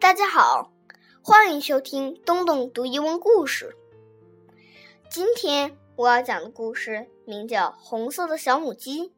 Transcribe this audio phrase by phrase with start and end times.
[0.00, 0.72] 大家好，
[1.22, 3.74] 欢迎收听东东读英文故事。
[5.10, 9.08] 今天我要讲的故事名叫《红色的小母鸡》。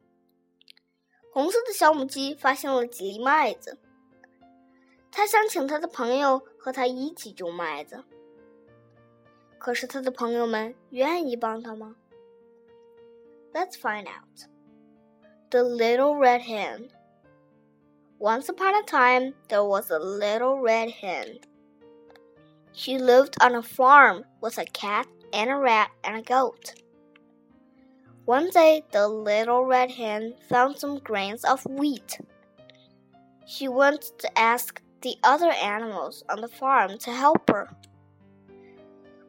[1.31, 3.77] 红色的小母鸡发现了几粒麦子，
[5.11, 8.03] 它想请它的朋友和它一起种麦子。
[9.59, 11.95] 可是它的朋友们愿意帮它吗
[13.53, 14.49] ？Let's find out.
[15.51, 16.89] The little red hen.
[18.21, 21.39] Once upon a time, there was a little red hen.
[22.71, 26.75] She lived on a farm with a cat and a rat and a goat.
[28.25, 32.19] One day, the little red hen found some grains of wheat.
[33.47, 37.75] She went to ask the other animals on the farm to help her.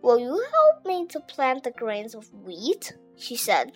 [0.02, 2.92] Will you help me to plant the grains of wheat?
[3.16, 3.72] she said.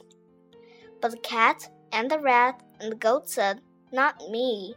[1.00, 4.74] But the cat and the rat and the goat said, Not me.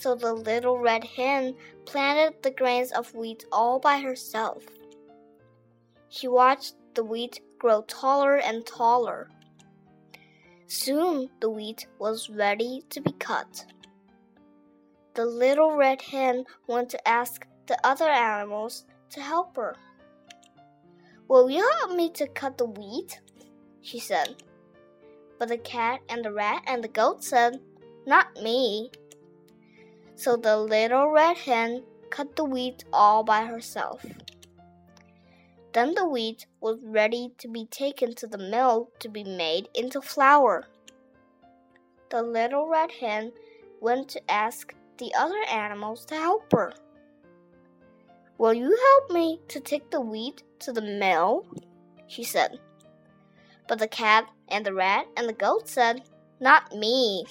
[0.00, 4.64] So the little red hen planted the grains of wheat all by herself.
[6.08, 9.28] She watched the wheat grow taller and taller.
[10.68, 13.66] Soon the wheat was ready to be cut.
[15.12, 19.76] The little red hen went to ask the other animals to help her.
[21.28, 23.20] Will you help me to cut the wheat?
[23.82, 24.42] she said.
[25.38, 27.60] But the cat and the rat and the goat said,
[28.06, 28.90] Not me.
[30.20, 34.04] So the little red hen cut the wheat all by herself.
[35.72, 40.02] Then the wheat was ready to be taken to the mill to be made into
[40.02, 40.68] flour.
[42.10, 43.32] The little red hen
[43.80, 46.74] went to ask the other animals to help her.
[48.36, 51.46] Will you help me to take the wheat to the mill?
[52.08, 52.60] she said.
[53.68, 56.02] But the cat and the rat and the goat said,
[56.40, 57.24] Not me.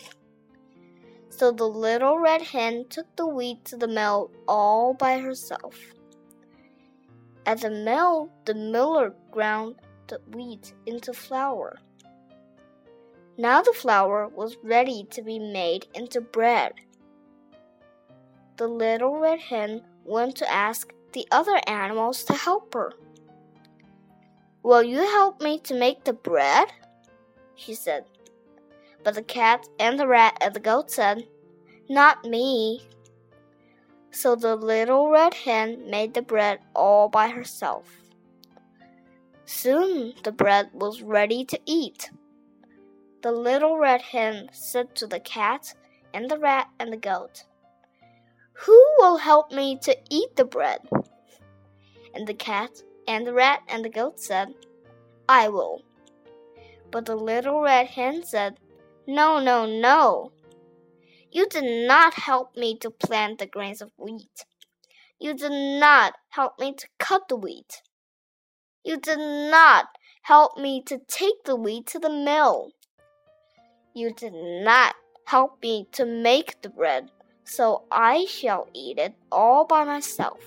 [1.40, 5.74] So the little red hen took the wheat to the mill all by herself.
[7.46, 9.76] At the mill, the miller ground
[10.08, 11.80] the wheat into flour.
[13.38, 16.74] Now the flour was ready to be made into bread.
[18.58, 22.92] The little red hen went to ask the other animals to help her.
[24.62, 26.68] Will you help me to make the bread?
[27.56, 28.04] she said.
[29.04, 31.26] But the cat and the rat and the goat said,
[31.90, 32.88] Not me.
[34.12, 37.86] So the little red hen made the bread all by herself.
[39.46, 42.12] Soon the bread was ready to eat.
[43.24, 45.74] The little red hen said to the cat
[46.14, 47.44] and the rat and the goat,
[48.54, 50.82] Who will help me to eat the bread?
[52.14, 54.54] And the cat and the rat and the goat said,
[55.28, 55.82] I will.
[56.92, 58.60] But the little red hen said,
[59.08, 60.32] No, no, no.
[61.32, 64.46] You did not help me to plant the grains of wheat.
[65.20, 67.84] You did not help me to cut the wheat.
[68.84, 69.90] You did not
[70.24, 72.72] help me to take the wheat to the mill.
[73.94, 74.96] You did not
[75.26, 77.12] help me to make the bread,
[77.44, 80.40] so I shall eat it all by myself.